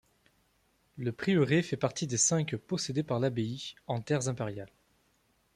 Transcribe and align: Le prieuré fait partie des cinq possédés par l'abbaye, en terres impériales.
Le 0.97 1.11
prieuré 1.11 1.61
fait 1.61 1.77
partie 1.77 2.07
des 2.07 2.17
cinq 2.17 2.55
possédés 2.55 3.03
par 3.03 3.19
l'abbaye, 3.19 3.75
en 3.85 4.01
terres 4.01 4.29
impériales. 4.29 4.71